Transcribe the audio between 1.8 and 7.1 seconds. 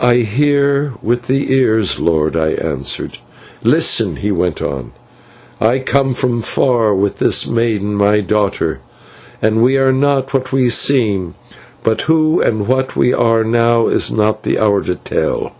lord,' I answered. "'Listen!' he went on. 'I come from far